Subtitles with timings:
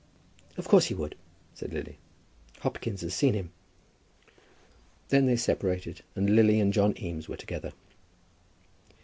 [0.57, 1.13] "Of course he would,"
[1.53, 1.99] said Lily;
[2.61, 3.51] "Hopkins has seen him."
[5.09, 7.71] Then they separated, and Lily and John Eames were together.